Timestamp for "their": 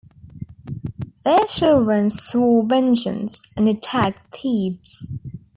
1.23-1.41